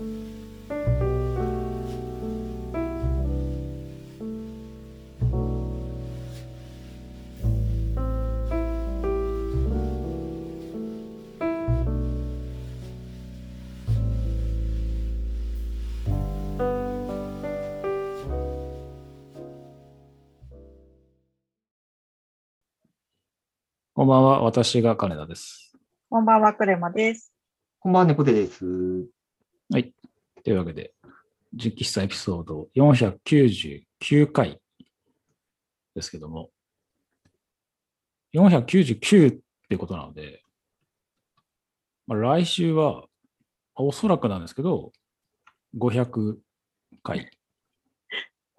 [0.00, 0.08] こん
[24.06, 25.74] ばんは、私が金田です。
[26.08, 27.34] こんばんは、クレマです。
[27.80, 29.19] こんばんは、猫背です。
[29.72, 29.92] はい。
[30.42, 30.92] というわけで、
[31.54, 34.60] 実機室エピソード499回
[35.94, 36.50] ですけども、
[38.34, 40.42] 499ってことなので、
[42.08, 43.04] まあ、来週は、
[43.76, 44.92] おそらくなんですけど、
[45.78, 46.36] 500
[47.04, 47.30] 回。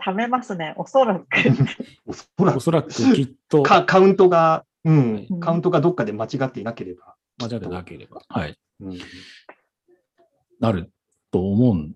[0.03, 1.25] 貯めますね、おそらく。
[2.07, 2.57] おそらく。
[2.57, 3.63] おそらくきっと。
[3.63, 7.17] カカウントが、うん、うんカウントがどっかで間違っていなければ。
[7.37, 8.99] 間違ってなければ、はい、うん、
[10.59, 10.91] なる
[11.31, 11.95] と思うん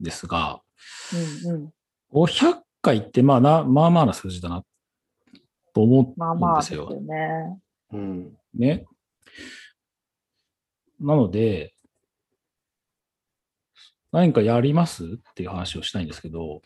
[0.00, 0.60] ですが、
[1.46, 1.72] うんうん。
[2.12, 4.64] 500回ってまあな、まあまあな数字だな
[5.74, 6.90] と思まあうんまあですよ。
[6.90, 7.58] よね。
[7.92, 8.86] うん、ね。
[11.00, 11.74] なので、
[14.12, 16.62] 何かやりますっていう話をしたいんですけど、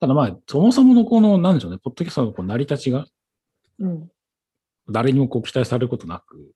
[0.00, 3.06] ただまあ、そもそものこの、なんでしょうね、ポッドキャストのこう成り立ちが
[3.78, 4.10] うん。
[4.88, 6.52] 誰にもこう期待されることなく、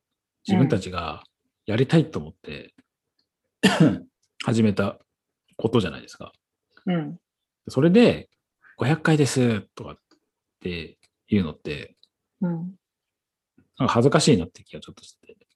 [0.47, 1.25] 自分たちが
[1.67, 2.75] やりたいと思って、
[4.45, 4.99] 始めた
[5.57, 6.33] ことじゃないですか。
[6.87, 7.19] うん。
[7.69, 8.31] それで、
[8.79, 9.99] 500回ですとかっ
[10.61, 11.97] ていうのって、
[12.41, 12.51] うん。
[13.79, 15.47] なんか恥ずかしいなって気がちょっとしてて。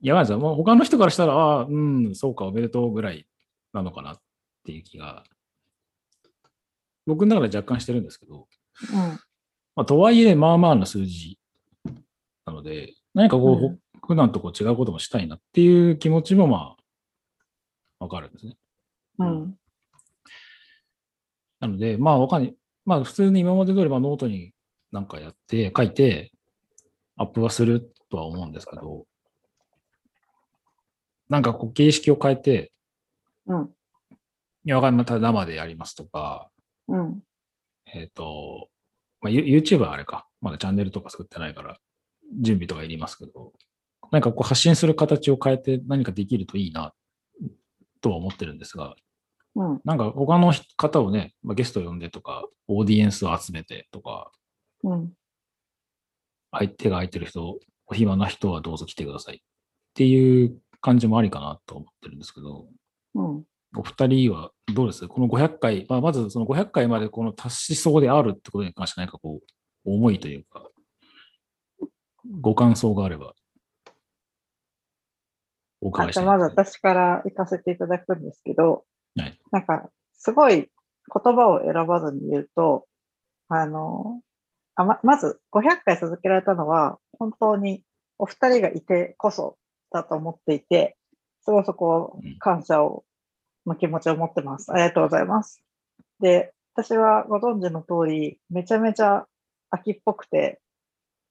[0.00, 3.26] いや、まずもう他の人からしたら、ああ、うん、そうか、おめでとうぐらい
[3.72, 4.20] なのかなっ
[4.64, 5.24] ていう気が、
[7.06, 8.48] 僕の中で若干してるんですけど、
[8.92, 8.96] うん。
[9.74, 11.38] まあ、とはいえ、まあまあな数字
[12.46, 16.76] なので、何かこう、うん普段とこう違うこともしたいなっていう気持ちもま
[18.00, 18.56] あ、わかるんですね。
[19.18, 19.54] うん。
[21.60, 22.56] なので、まあ、わかんない。
[22.84, 24.52] まあ、普通に今まで通り、まあ、ノートに
[24.90, 26.32] なんかやって、書いて、
[27.16, 29.06] アップはするとは思うんですけど、
[31.28, 32.72] なんかこう、形式を変えて、
[33.46, 33.70] うん。
[34.64, 34.98] いや、わかんない。
[34.98, 36.50] また生でやりますとか、
[36.88, 37.22] うん。
[37.86, 38.68] えっ、と、
[39.20, 40.26] まあ、ユ YouTube はあれか。
[40.40, 41.78] まだチャンネルとか作ってないから、
[42.40, 43.52] 準備とかいりますけど、
[44.12, 46.92] 何かこう発信する形を変えて何かできるといいな、
[48.00, 48.94] とは思ってるんですが、
[49.56, 49.80] うん。
[49.84, 54.30] なんか他の方をね、まあ、ゲスト呼んでとか、オーディエンスを集めてとか、
[54.84, 55.12] うん。
[56.52, 59.38] 相手が空いてる人、お暇な人はどうぞ来てくださいっ
[59.94, 62.66] ていう感じもありかなと思ってるんですけど、
[63.14, 63.44] うん。
[63.74, 65.08] お二人はどうです？
[65.08, 70.68] この500回、まあ、まずその500回までこの達しそうであるってことに関して何かこう、思いというか、
[72.40, 73.34] ご感想があれば、
[75.82, 78.84] お伺あいしたいじゃあまず私から行かせていただくんですけど、
[79.16, 80.68] はいなんか、すごい言
[81.36, 82.86] 葉を選ばずに言うと、
[83.48, 84.22] あの、
[84.74, 87.82] あままず500回続けられたのは、本当に
[88.18, 89.58] お二人がいてこそ
[89.90, 90.96] だと思っていて、
[91.44, 93.04] すごいそこうん感謝を、
[93.66, 94.72] の気持ちを持ってます。
[94.72, 95.62] ありがとうございます。
[96.20, 99.26] で、私はご存知の通り、めちゃめちゃ
[99.70, 100.60] 秋っぽくて、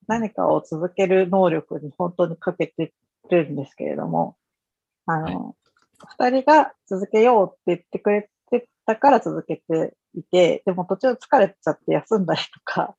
[0.07, 2.93] 何かを続ける能力に本当に欠けて
[3.29, 4.35] るんですけれども、
[5.13, 5.55] あの、
[6.17, 12.95] 二、人が続けようって言ってくれてたから続けていて、でも途中疲れちゃって休んだりとか、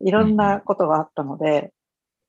[0.00, 1.72] いろんなことがあったので、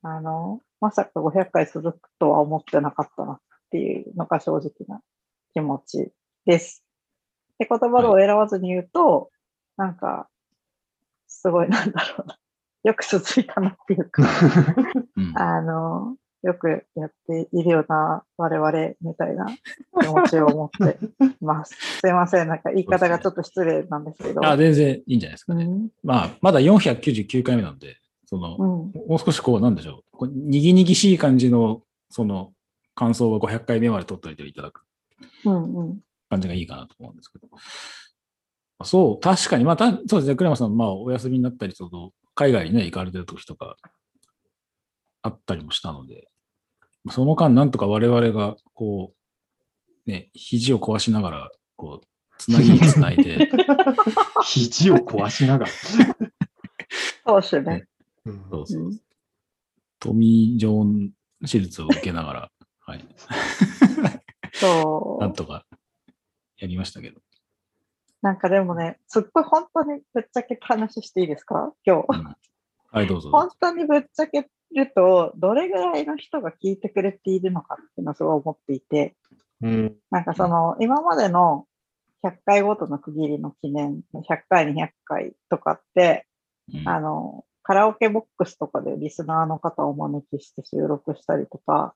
[0.02, 3.40] あの、まさか500回続くとは思ってなかったなっ
[3.72, 5.02] ていうのが正直な
[5.54, 6.12] 気持ち
[6.46, 6.84] です。
[7.60, 9.30] で、言葉を選ばずに言うと、
[9.78, 10.28] なんか、
[11.28, 12.38] すごいなんだろうな。
[12.84, 14.24] よく続いたなっていうか、
[15.16, 19.46] うんあの、よくやっているような我々みたいな
[20.02, 21.76] 気持ちを持っています。
[22.02, 22.48] すいません。
[22.48, 24.46] なんか言い方がちょっと失礼なんですけど。
[24.46, 25.66] あ全然いいんじゃないですかね。
[25.66, 25.90] うん。
[26.04, 29.08] まあ、まだ499回目なんで、その、うん。
[29.08, 32.54] もう少しこう、なんでしょう、にぎにぎしい感じの、その、
[32.96, 34.84] 感想は500回目まで取っておいていただく
[35.46, 35.74] うん。
[35.76, 36.00] うん。
[36.30, 37.48] 感じがいいかなと思うんですけど。
[38.84, 43.76] そう、確かに、まあ、たそうですね、クレマさん、まあ、お休みになったり、その、海外にね、行かれてる時とか、
[45.22, 46.28] あったりもしたので、
[47.10, 49.14] その間、なんとか我々が、こ
[50.06, 52.08] う、ね、肘を壊しながら、こう、
[52.38, 53.50] つなぎにつないで、
[54.44, 55.72] 肘を壊しながら。
[57.26, 57.86] そうですね。
[58.26, 59.00] うんそうそううん
[60.00, 61.12] トミー・ジョーン
[61.42, 63.06] 手術を受けながら、はい、
[64.54, 65.64] そなんとか
[66.58, 67.22] やりましたけど。
[68.24, 71.72] なんかでもね、すっごい本当にぶっちゃけた話していいですか？
[71.86, 72.06] 今日。
[72.18, 72.36] うん
[72.94, 73.30] はい、どうぞ。
[73.30, 79.16] 本当にぶっちゃけると、どれぐらいの人が聞いてくれているのかっていうのをすごい思っていて、
[79.62, 79.96] うん。
[80.10, 81.66] なんかその、今までの
[82.24, 86.28] 100回ごとの区切りの記念、100回、200回とかって、
[86.74, 91.94] うんあの、カラオケボックスとかでリスナーの方をお招きして収録したりとか、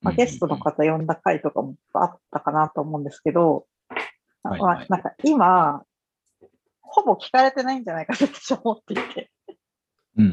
[0.00, 3.66] まあ、ゲストの方呼んだ回とかもあったかなと思うんですけど、
[4.42, 5.82] はいはいまあなんか今、
[6.80, 9.30] ほぼ聞かれてないんじゃないかと私は思っていて。
[10.16, 10.32] うんうん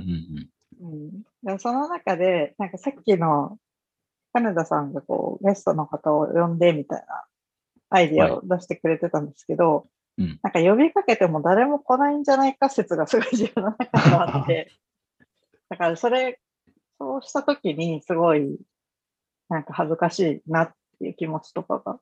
[0.86, 1.12] うん、
[1.44, 3.58] でその中で、なんかさっきの
[4.34, 7.26] 金田さんがこうゲストの方を呼んでみたいな
[7.90, 9.88] アイディアを出してくれてたんですけど、
[10.18, 14.72] うんなんか呼びかけても誰も来ないんじゃないか説がすごい自分の中であって、
[15.68, 16.40] だからそれ、
[16.98, 18.58] そうしたときにすごい
[19.50, 22.00] なんか恥ずかしいなっていう気持ちとかが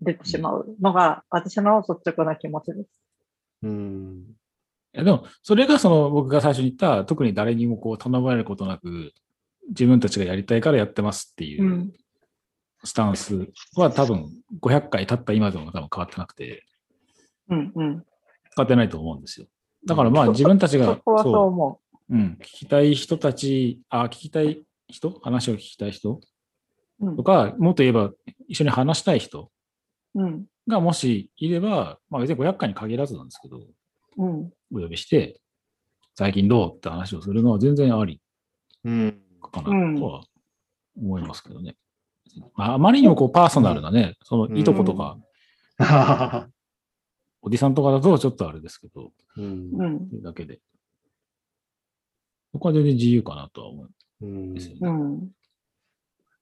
[0.00, 2.90] 出てしまうのが私の率直な気持ちです。
[3.62, 4.24] うん。
[4.96, 9.12] いやでも、それがその僕が最初に言った、特に誰にもこう頼まれることなく、
[9.68, 11.92] 自分たちがやりたいからやってますっていううん
[12.84, 16.64] スタンスは多分500回経った今でも多分変わってなくて、
[17.48, 17.92] うんうん。
[17.92, 18.02] 変
[18.56, 19.46] わってないと思うんですよ。
[19.86, 25.10] だからまあ自分たちが、そこはそうそうん、聞きたい人たち、あ、聞きたい人？
[25.22, 26.20] 話を聞きたい人？
[27.00, 27.06] う。
[27.06, 28.12] うんとか、もっと言えば
[28.46, 29.50] 一緒に話したい人
[30.14, 30.46] うん。
[30.68, 33.64] がもしいれば、まあ別に500回に限らずなんですけど、うん。
[34.16, 35.40] お呼びして、
[36.14, 38.20] 最近どうって話をするのは全然あり
[38.84, 39.20] うん。
[39.40, 40.22] かなとは
[40.96, 41.76] 思いますけどね。
[42.54, 45.18] まあ、あまりにもこうパーソナルなね、そのいとことか、
[47.42, 50.60] おじさんとかだとちょっとあれですけど、うんだけで。
[52.52, 53.90] そこは全然自由かなとは思うん
[54.20, 54.80] うんですよね。
[54.82, 55.30] うん。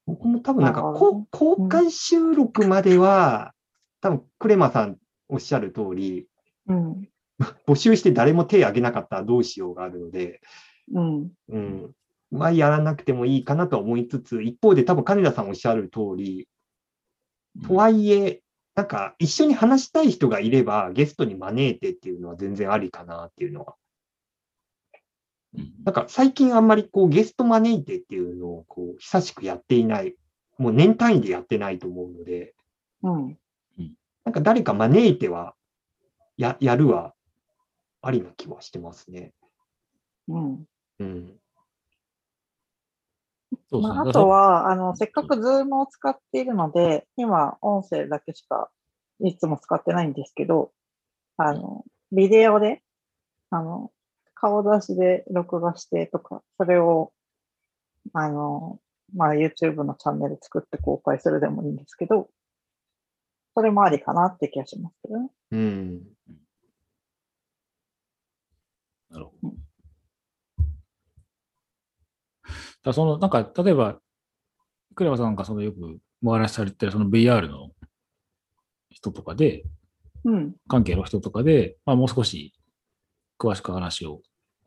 [0.07, 3.55] 僕も多分なんかなるほどこ公開収録までは、
[4.01, 4.99] 多分クレマさん
[5.29, 6.27] おっしゃる通り、
[6.69, 7.09] うん。
[7.67, 10.41] 募集して誰も手挙げなかったらどうしようがあるので、
[10.93, 11.33] うん。
[11.49, 11.93] うん。
[12.31, 16.49] まあ、やらなくてもいいかなとは思いつつ、一方で多分金田さんおっしゃる通り、
[17.67, 18.43] とはいえ、
[18.75, 23.75] なんか一緒に話したい人がいればゲストに招いてっていうのは全然ありかなっていうのは。
[25.57, 30.17] うんなんか最近あんまりこうゲスト招いてっていうのをこう久しくやっていない、
[30.59, 32.55] もう年単位でやってないと思うので、
[33.03, 33.39] うん。
[34.25, 35.55] なんか誰か招いては
[36.37, 37.15] ややるは
[38.07, 39.33] ありな気はしてますね。
[40.29, 40.65] うん。
[41.01, 41.41] うん。
[43.71, 48.71] まあ、あとは、あの、せっかくズームを使っているので、今、音声だけしか
[49.21, 50.73] いつも使ってないんですけど、
[51.39, 52.83] あの、ビデオで、
[53.51, 53.91] あの、
[54.35, 57.13] 顔出しで録画してとか、それを、
[58.13, 58.81] あの、
[59.15, 62.29] まあ、YouTube のチャンネル作って公開するでもいいんですけど、
[63.55, 65.29] それもありかなって気がしますけどね。
[65.53, 66.03] うん。
[69.15, 69.55] なるほど。
[72.83, 73.99] だその、なんか、例えば、
[74.95, 77.71] クレマさんがそのよくお話しされてるその VR の
[78.91, 79.65] 人とかで、
[80.25, 80.55] うん。
[80.69, 82.53] 関係の人とかで、まあもう少し
[83.39, 84.21] 詳しく話を、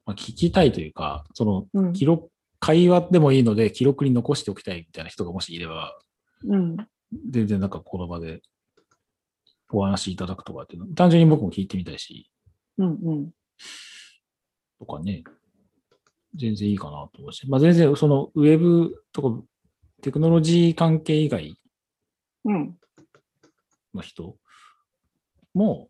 [0.06, 1.94] まあ、聞きたいというか、そのうん。
[1.94, 2.30] 記録、
[2.60, 5.98] 会話でもいいので記録に残しておきたいみたいな人がもしいれば、
[6.46, 6.78] うん。
[7.30, 8.42] 全然なんかこの場で
[9.72, 12.30] お話しいただくとかっていうの、単純に僕も聞いてみたいし、
[12.78, 12.88] うん。
[12.88, 13.32] うん。
[14.80, 15.24] とかね、
[16.36, 19.44] 全然いいかなと思うし、まあ全然そのウェブとか
[20.02, 21.60] テクノロジー関係以外
[22.46, 22.78] うん。
[23.94, 24.36] の人
[25.54, 25.90] も、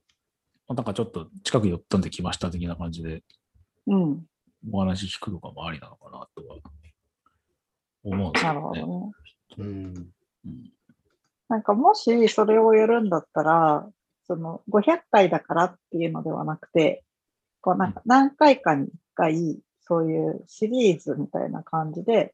[0.67, 3.24] まあなんかちょっと近く寄ったんで来ました的な感じで
[3.88, 4.25] うん。
[4.72, 6.58] お話聞くのかもありなのかなとは
[8.03, 8.79] 思うんですなけどね。
[8.79, 9.13] るほどね。
[9.58, 10.12] うん。
[10.46, 10.72] うん
[11.50, 13.89] なんかもしそれをやるんだったら、
[14.25, 17.03] その500回だからっていうのではなくて、
[17.61, 22.33] こうなんか何回かに1回、そういうシリーズみたいな感じで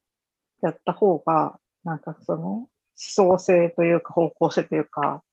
[0.61, 5.23] やった方が、なんかその思想性というか方向性というか、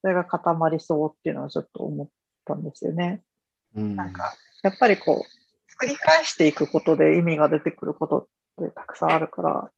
[0.00, 2.08] それが固まりそうっていうのはちょっと思っ
[2.44, 3.22] たんですよね。
[3.76, 3.96] うん。
[3.96, 8.26] なんか、やっぱりこう、繰り返していくことで意味が出てくることっ
[8.66, 9.70] てたくさんあるから、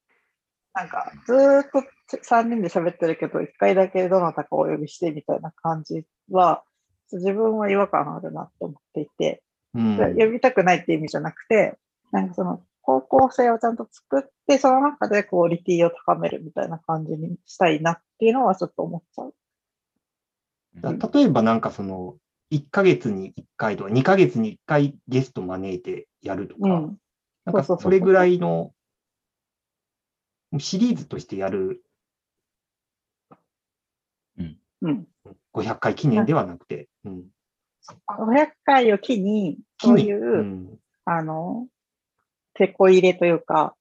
[0.75, 1.83] なんか、ずーっと
[2.17, 6.65] 3人で喋ってるけど、1回だけどなたかお呼びしてみたいな感じは、
[7.13, 9.43] 自分は違和感あるなと思っていて、
[9.75, 11.79] うん呼びたくないっていう意味じゃなくて、
[12.11, 19.35] なんかその方向性をちゃんと作って、その中でクオリティを高めるみたいな感じにしたいなっていうのはちょっと思っちゃう。
[20.81, 22.17] だ例えばなんかその、
[22.51, 26.99] 1ヶ月に1回とか、2ヶ月に1回ゲスト招いてやるとか、うん。
[27.45, 28.73] なんかそれぐらいの
[30.59, 31.83] シリーズとしてやる
[34.83, 35.07] うん。
[35.55, 37.25] 500回記念ではなくて、うん。
[38.09, 40.79] 500回を機に、そういう、うん。
[41.05, 41.67] あの、
[42.55, 43.75] 手こ入れというか、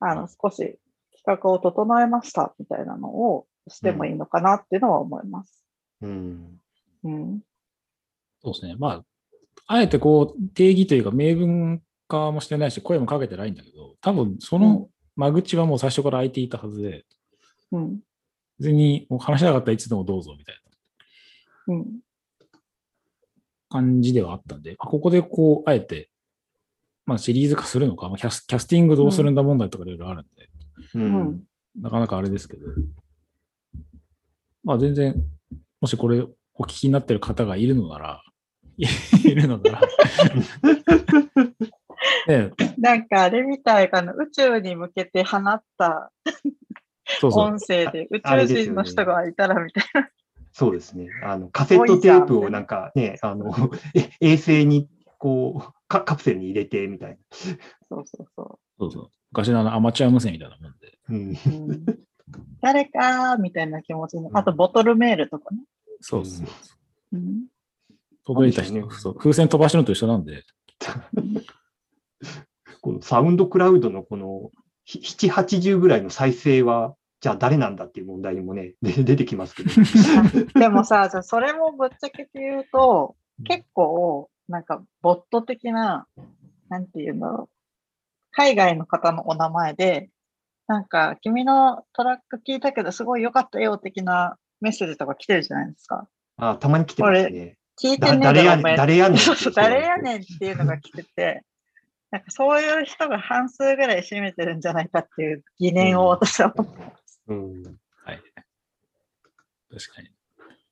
[0.00, 0.78] あの、少し
[1.24, 5.64] 企画を整えましたみたいなのをしてもいいのかなっていうのは思います。
[6.02, 6.60] うん。
[7.04, 7.40] うん。
[8.42, 8.76] そうですね。
[8.78, 9.04] まあ、
[9.66, 17.04] あえてこう、定義というか、明文化もしてないし、声もかけてないんだけど、多分その間口はもう最初から開いていたはずで、
[17.70, 18.00] うん。
[18.58, 20.54] 別に話しなかったらいつでもどうぞみたい
[21.66, 22.00] なうん。
[23.72, 26.10] 感じではあったんで、あここでこう、あえて、
[27.06, 30.48] まあシリーズ化するのか、まあ、キャスキャスティングどうするんだ問題とかいろいろあるんで、
[30.94, 31.42] ううんん。
[31.80, 32.66] なかなかあれですけど、
[34.62, 35.14] まあ全然、
[35.80, 36.20] もしこれ
[36.54, 38.22] お聞きになってる方がいるのなら、
[38.78, 39.80] いるのなら、
[42.28, 46.12] ね、なんかあれみたいかな、宇宙に向けて放った
[47.20, 50.08] そうそう、音声で宇宙人の人がいたらみたいな。
[50.52, 51.08] そうですね。
[51.24, 53.54] あの、カセットテープをなんかね、あの、
[53.94, 57.18] え衛星にこうカ、カプセルに入れてみたい
[57.88, 59.10] そうそうそそうそう。
[59.30, 60.98] 昔のあのアマチュア無線みたいなもんで。
[61.08, 61.16] な。
[61.16, 61.30] うん。
[61.30, 61.34] う。
[61.68, 61.84] うん、
[62.60, 64.28] 誰かみたいな気持ちに。
[64.32, 65.62] あと、ボトルメールとかね。
[66.00, 66.46] そうそう。
[67.12, 67.46] うん、
[68.24, 70.44] 届いた人、ねそう風船飛ばしのと一緒なんで、
[72.80, 74.50] このサウンドクラウドのこの
[74.84, 79.70] ひ7、80ぐらいの再生は、じゃあ誰なんだっていう問題にもね、で 出てきますけど。
[80.58, 83.14] でもさ、じゃあそれもぶっちゃけて言うと、
[83.44, 86.08] 結構、なんか、ボット的な、
[86.68, 87.56] なんていうんだろう。
[88.32, 90.10] 海外の方のお名前で、
[90.66, 96.08] なんか、君のトラック聞いたけど、すごい良かったよ、的なメッセージとか来てるじゃないですか。
[96.38, 97.56] あたまに来てますね。
[97.80, 98.76] 聞いてだね誰やねん。
[98.76, 99.18] 誰やねん。
[99.54, 101.44] 誰やねんっていうのが来てて、
[102.10, 107.01] なんかそういう人が半数ぐらい占めてるんじゃないかっていう疑念を私は持って。
[107.28, 107.62] うん。
[108.04, 108.22] はい。
[109.70, 110.10] 確かに。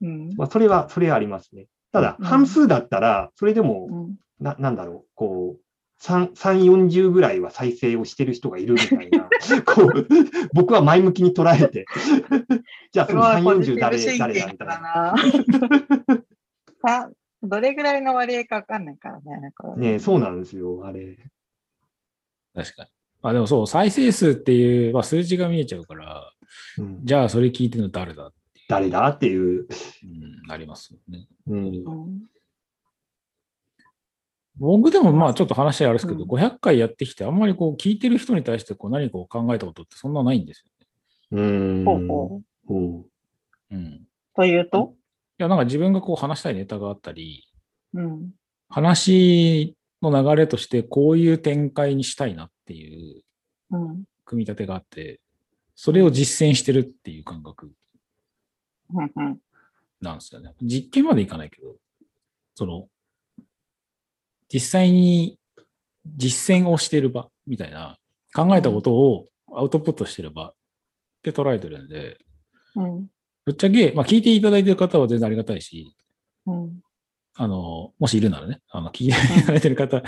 [0.03, 0.37] うん。
[0.37, 1.67] まあ、それは、それはありますね。
[1.93, 5.61] ただ、うん半数だったら、それでも、うんな、なんだろう、こう、
[6.03, 9.29] 3、3、40ぐらいは再生をしてる人がいるみたいな、
[9.67, 10.07] こう、
[10.55, 11.85] 僕は前向きに捉えて、
[12.91, 15.15] じゃあそのすごい3、40ポジティブ誰、誰だみたいだな。
[17.43, 19.53] どれぐらいの割合かわかんないからね。
[19.57, 21.17] これねそうなんですよ、あれ。
[22.55, 22.91] 確かに。
[23.23, 26.33] まあでもそう、再生数っていう、まあ、数字が見えちゃうから、
[26.79, 28.33] うん、じゃあそれ聞いてるの誰だ、
[28.69, 29.09] 誰だ？
[29.09, 29.67] っていう。
[30.05, 31.27] うん、なりますよね。
[31.47, 32.23] うんうん
[34.59, 40.67] 僕でもまあちょっと話あれですけど、うん500回やってきて、あんまりこう聞いてる人に対してこう何かを考えたことってそんなないんです
[41.33, 41.85] うん。
[41.85, 42.43] ほうほう。
[42.67, 43.05] ほうよ。
[43.71, 43.85] うん。
[43.87, 44.01] い
[44.37, 44.95] というと、
[45.39, 47.49] や、なんか自分がこう話したいネタがあったり、
[47.95, 48.31] うん。
[48.69, 53.23] 話の流れとしてこういう展開にしたいなっていう
[53.71, 54.05] うん。
[54.25, 55.21] 組み立てがあって、
[55.83, 57.73] それを実践してるっていう感覚。
[60.03, 60.53] なんですよね。
[60.61, 61.75] 実験までいかないけど、
[62.55, 62.87] その、
[64.53, 65.39] 実際に
[66.05, 67.97] 実践をしている場みたいな、
[68.35, 70.55] 考えたことをアウトプットしてる場っ
[71.23, 72.19] て捉えてるんで、
[72.77, 73.07] うん。
[73.47, 75.97] ぶっちゃけ、まあ聞いていただいてる方は全然ありがたいし、
[76.45, 76.83] うん。
[77.37, 80.03] あの、もしいるならね、あの、聞いていただいてる方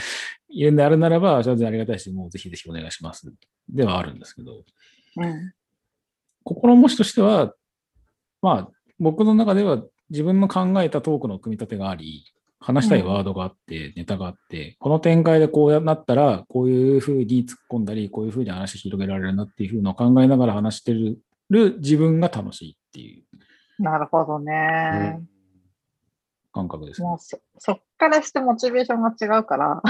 [0.51, 3.33] いるんであるならば、全然ありがたいし、もうぜひぜひお願いします。
[3.71, 4.65] ではあるんですけど、
[5.17, 5.55] うん。
[6.45, 7.55] 心持ちとしては、
[8.41, 8.69] まあ、
[8.99, 12.25] 僕の中では自分の考えたトークの組み立てがあり、
[12.61, 21.19] 話したいワードがあって、ネタがあって、この展開でこうなったら、こういうふうに突っ込んだり、こういうふうに話広げられるなっていうふうのを考えながら話してる
[21.51, 23.25] 自分が楽しいっていう
[23.83, 25.21] なるほどね。
[26.53, 27.09] 感覚ですね。
[27.09, 29.83] もうそ、そっからしてモチベーションが違うから、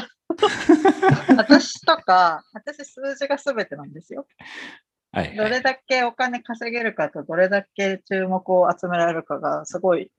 [1.37, 4.26] 私とか、私数字が全てなんですよ。
[5.12, 10.11] はい、どれだけお金稼げるかと、どれだけ注目を集められるかがすごい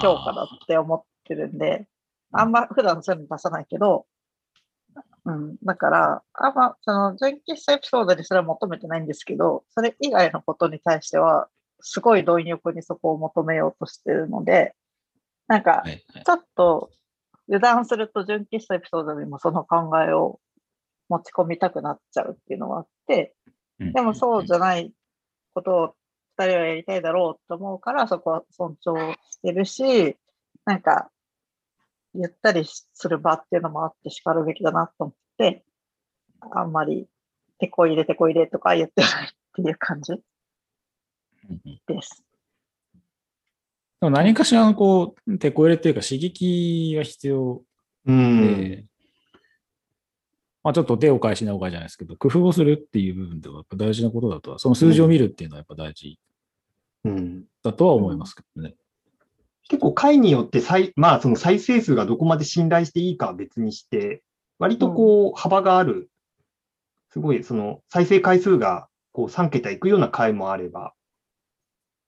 [0.00, 1.86] 評価だって思ってるんで、
[2.32, 4.06] あんま普段そういうの出さないけど、
[5.24, 11.48] うん、だから、あんま、その、純喫茶エピソードにそれは求めてないんですけど、それ以外のことに対しては、
[11.80, 14.74] すごい貪欲にそこを求めようとしてるので、
[15.48, 16.24] なんかは、いはい。
[16.24, 16.90] ちょっと
[17.48, 20.38] 油断すると純喫茶エピソードにもその考えを
[21.08, 24.92] 持ち込みたくなっちゃうっていうのがあって、うんでもそうじゃない
[25.54, 25.94] ことを
[26.36, 30.16] 二人はやりたいだろうと思うから、そこは尊重してるし、
[30.64, 31.10] なんか、
[32.14, 35.64] ゆったりする場っていうのもあって叱るべきだなと思って、
[36.52, 37.08] あんまり、
[37.58, 40.12] てこ入れてこ入れとか言ってないっていう感じ
[41.86, 42.24] です。
[44.00, 47.62] でも何かしらのこう、手こ入れというか刺激が必要
[48.06, 48.60] うん。
[48.60, 48.84] で、
[50.62, 56.18] まあちょっと手を返しなおかじゃないですけど、工夫をするっていう部分ではやっぱ大事なことだとは、その数字を見るっていうのはやっぱ大事
[57.04, 57.44] うん。
[57.62, 58.74] だとは思いますけどね。
[59.68, 64.22] 結構回によって再、まあその再生数がどこまで信頼していいかは別にして、
[64.58, 66.10] 割とこう幅がある
[67.10, 70.94] すごい、その、再生回数が、こう、3桁いくような回もあれば、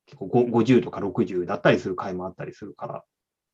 [0.07, 3.04] 結構ご50とか60だったりする回もあったりするから、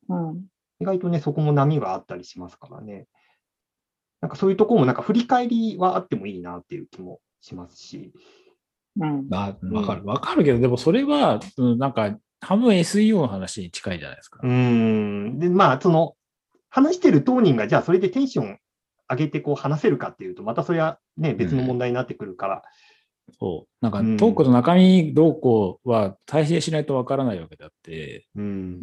[0.09, 0.45] うん。
[0.81, 3.07] 意外とね、そこも波があったりしますからね。
[4.20, 8.12] なんかそういうところも、なんか振り返りはあってもいいなっていう気もしますし。
[8.99, 9.28] うん。
[9.32, 10.04] あわかる。
[10.04, 14.40] わかるけど、でもそれは、うんなんか、半分 SEO の話に近いじゃないですか。
[14.42, 15.38] うーん。
[15.38, 16.14] で、まあ、その、
[16.68, 18.58] 話してる当人が、じゃあそれでテンション
[19.08, 22.62] 上げてこう話せるかっていうと、またそれはね、別の問題になってくるから。
[23.38, 23.68] そう。
[23.80, 28.80] なんかうんトークの中身どうこうは体制しないとわからないわけであって、うん。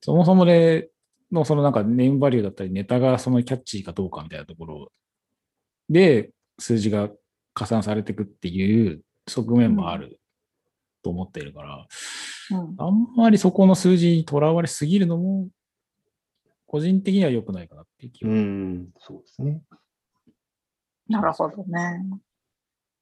[0.00, 0.90] そもそもで
[1.32, 4.92] のそのなんかネームバリューだったりネタがそのキャッチーかどうかみたいなところ
[5.88, 7.08] で数字が
[7.54, 10.20] 加算されていくっていう側面もある
[11.02, 11.86] と思っているから、
[12.50, 12.74] うん。
[12.78, 15.48] あんまりそこの数字にとらわれすぎるのも
[16.66, 18.88] 個人的には良くないかなっていう気うは、ん。
[18.98, 19.62] そうですね。
[21.08, 22.04] なるほどね。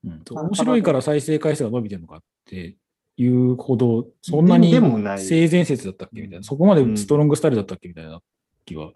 [0.04, 2.76] うん面白いから再生回数が伸びてるのかって
[3.18, 8.22] いうほど、そんなにでもない性善説だったっけみたいな、そこまでストロングスタイルだったっけみたいな
[8.64, 8.92] 気は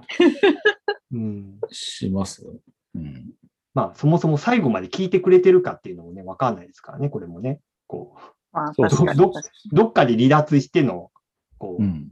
[1.12, 1.58] うん。
[1.70, 2.46] します。
[2.94, 3.32] うん。
[3.74, 7.60] まあ、そもそも最後まで聞いてくれてるかっていうのもね、わかんないですからね、これもね。
[7.88, 8.14] こ
[8.52, 9.32] まあ、そうど
[9.72, 11.10] どっかで離脱しての、
[11.58, 12.08] こう、うん。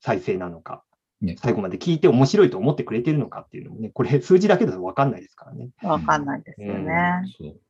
[0.00, 0.84] 再生なのか、
[1.20, 5.70] ね最後まで聞いて面白いと思ってくれてるのかっていうのもね、これ数字だけだとわかんないですからね。
[5.82, 7.22] にわかんないですよね。
[7.36, 7.60] そう。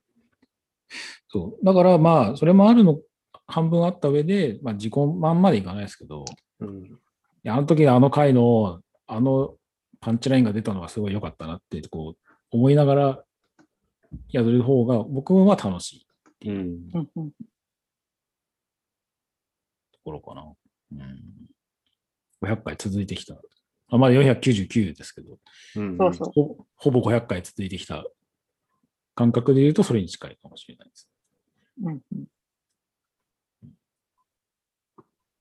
[1.28, 1.64] そう。
[1.64, 2.98] だからまあ、それもあるの、
[3.46, 6.24] 半分あった上で、まあ、自己満までいかないですけど、
[6.60, 6.84] うん。
[6.84, 6.90] い
[7.42, 9.54] やあの時あの回の、あの
[10.00, 13.24] パンチラインが出たのがすごい良かったなって、こう、思いながら
[14.30, 16.06] やる方が、僕は楽し
[16.42, 16.56] いうん。
[16.94, 17.30] うんうん
[19.92, 20.42] ところかな。
[20.92, 21.20] うん。
[22.42, 23.36] 500回続いてきた。
[23.88, 25.38] あまだ499ですけど、
[25.76, 26.32] うんそうそう。
[26.34, 28.04] ほほぼ500回続いてきた
[29.14, 31.08] 感覚で言うと、それに近いかもしれないです。
[31.82, 32.24] うんうん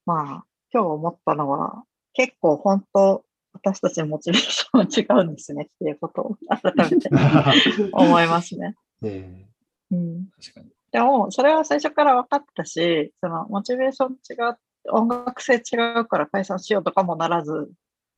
[0.06, 7.10] まあ、今日思ったのは、結構本当、私たちのモチベーションは違うんですねっていうことを改めて
[7.94, 8.76] 思いますね。
[9.02, 9.50] ね
[9.92, 10.72] うん、確かに。
[10.92, 14.58] でも、それは最初から分かったし、そのモチベーション違う、
[14.92, 17.72] 音楽性違うから解散しようとかもならず、うん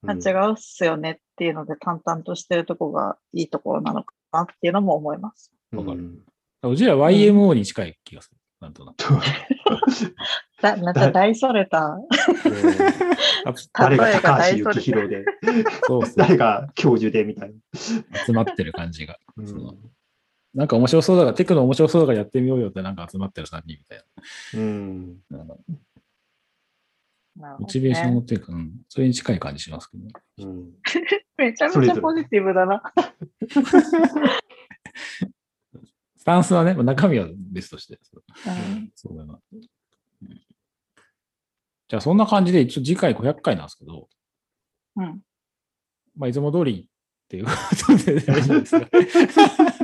[0.08, 5.52] あ違うっすよねっていうので淡々としてるとこがいいところなのかなっていうのも思います。
[5.72, 6.22] わかる
[6.62, 8.38] うちら YMO に近い気がする。
[8.62, 9.04] なんとなく。
[10.62, 11.98] だなんか大それた、
[13.74, 15.26] 誰が高橋幸宏で、
[15.86, 16.14] そうそう。
[16.16, 17.56] 誰が教授でみたいな。
[18.26, 19.20] 集まってる感じが。
[20.54, 24.04] なんか面白そうだから、テクノ面白そうだからやってみようよってなんか集まってる3人みたい
[24.54, 25.18] うん。
[25.30, 25.40] な。
[25.40, 25.44] な
[27.58, 30.14] んモチベーションっていうか、うん、それに近い感じしますけどね。
[30.38, 30.72] う ん
[31.38, 32.82] めちゃめちゃポジティブだな。
[36.16, 38.00] スタンスはね、まあ中身は別として。
[38.96, 39.38] そうだな。
[40.22, 40.42] うん
[41.88, 44.10] じゃあ、そんな感じで、一応次回500回なんですけど、
[44.96, 45.22] うん、
[46.18, 46.90] まあ、いつも通り
[47.26, 47.52] っていうこ
[47.88, 48.88] とで大丈夫ですか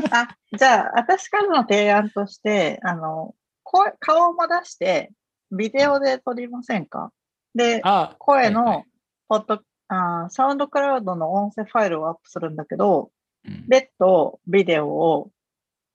[0.17, 5.11] あじゃあ、私からの提案として、あの声顔も出して、
[5.51, 7.11] ビデオで撮りませんか？
[7.53, 8.85] で、あ声はいはの
[9.27, 13.11] ポッド、あーサウンドクラウドの音声ファイルをアップするんだけど、
[13.45, 13.65] うん。
[13.67, 15.31] 別途ビデオを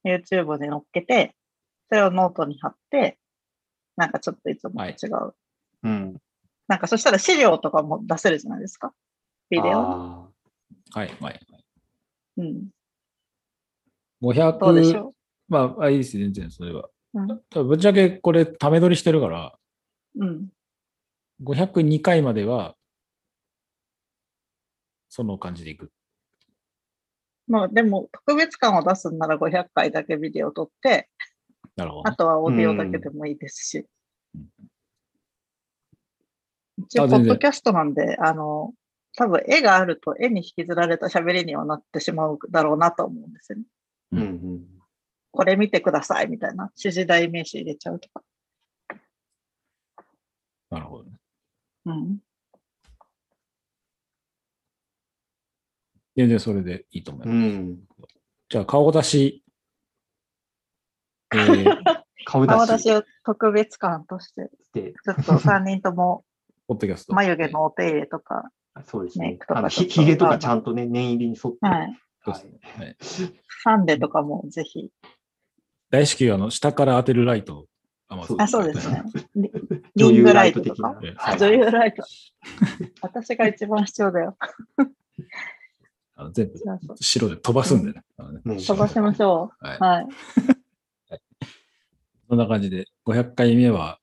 [0.04, 1.34] YouTube で載っけて、
[1.88, 3.18] それをノートに貼って、
[3.96, 5.34] なんかちょっといつもと違う。
[5.84, 6.16] うん。
[6.68, 8.92] なんかそしたら資料とかも出せるじゃないですか？
[9.50, 9.78] ビデオ。
[9.80, 10.28] あ
[10.94, 11.40] はい、はい。
[12.38, 12.68] うん。
[14.22, 15.14] 500、どうでしょ
[15.48, 16.88] まあ、あいいです、全然、それは。
[17.14, 17.20] う。
[17.20, 17.68] うん。
[17.68, 19.58] ぶっちゃけこれ、ため撮りしてるから、
[20.18, 20.48] うん。
[21.42, 22.74] 502回までは、
[25.08, 25.90] その感じでいく。
[27.48, 31.08] まあでも特別感を出すんなら500回だけビデオ撮って、
[31.76, 33.86] なるほどね、あとはオーディオだけでもいいですし。
[34.34, 34.46] うん
[36.78, 38.74] 一応、ポッドキャストなんで、あの、
[39.16, 43.64] 多分絵があると絵に引きずられた喋りにはなってしまうだろうなと思うんですよね。
[44.12, 44.26] ーうんう
[44.58, 44.66] ん。
[45.32, 48.22] これ見てくださいみたいな指示代名詞入れちゃうとか。
[50.70, 51.12] なるほどね。
[51.86, 52.18] うん。
[56.14, 57.38] 全然それでいいと思いうます。
[57.38, 57.78] ん。
[58.50, 59.44] じゃあ、顔出し。
[62.26, 66.24] えー、顔顔出し出しを特別感として、て、ちょっと3人とも。
[67.08, 68.50] 眉毛のお手入れとか、
[68.84, 69.46] そうですねメイク。
[69.46, 71.58] とかあのひひげとかちゃんとね、念入りに沿って。
[71.64, 72.00] はい。
[72.22, 72.96] はいはい、
[73.62, 74.90] サンデとかもぜひ。
[75.90, 77.66] 大至急、あの、下から当てるライト
[78.08, 79.02] あ、そうですね。
[79.34, 79.50] リ
[79.96, 81.00] 女優リングラライトとか。。
[81.38, 82.04] 女優ライト。
[83.00, 84.36] 私が一番必要だよ。
[86.18, 86.54] あの全部
[87.00, 88.02] 白で飛ばすんでね。
[88.58, 89.76] 飛ばしましょはい。
[89.76, 89.80] う。
[89.82, 90.06] はい。
[92.28, 93.98] そんな感じで、500回目は、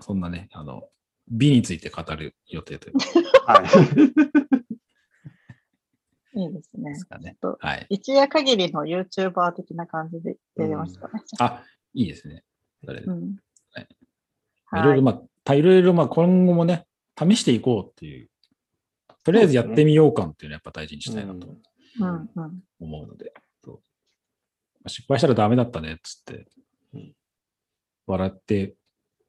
[0.00, 0.88] そんなね、あの、
[1.28, 3.00] 美について語る予定というこ
[3.46, 3.66] はい。
[6.34, 7.04] いいですねす。
[7.04, 7.36] かね。
[7.40, 7.86] ちょっとはい。
[7.90, 11.22] 一夜限りの YouTuber 的な感じでやりましたね。
[11.40, 12.42] あ、いいですね。
[12.84, 13.36] それでうん。
[13.72, 13.88] はい
[14.66, 16.86] はいろいろ、まあ、たいろいろ、まあ、今後もね、
[17.18, 18.30] 試していこうっていう、
[19.24, 21.46] とりあえずやってみよう感っていうのはやっぱ大事にしたいなと
[22.00, 22.64] うんうん。
[22.80, 23.34] 思うので、
[24.86, 26.46] 失敗したらダメだったねっつってうん、
[28.06, 28.74] 笑って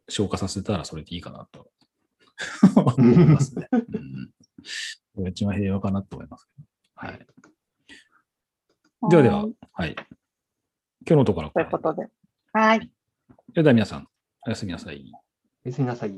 [0.09, 1.71] 消化させたらそれでいいかなと
[2.75, 3.67] 思いますね。
[3.71, 4.33] うん
[5.27, 6.67] 一番平和かなと思いますけど。
[6.95, 7.27] はい。
[9.09, 9.95] ではでは、はい。
[9.95, 10.07] 今
[11.05, 11.49] 日のところ。
[11.49, 12.07] ということで。
[12.53, 12.91] はい。
[13.49, 14.07] それでは皆さん、
[14.47, 15.11] おやすみなさい。
[15.65, 16.13] おやすみなさい。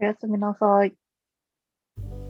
[0.00, 0.94] おやすみなさい。「